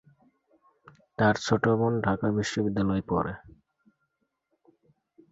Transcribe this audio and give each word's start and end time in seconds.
তার 1.19 1.35
ছোট 1.45 1.63
বোন 1.79 1.93
ঢাকা 2.05 2.27
বিশ্ববিদ্যালয়ে 2.37 3.03
পড়ে। 3.09 3.33